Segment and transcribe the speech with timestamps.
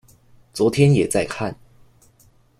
[0.51, 1.55] 昨天也在看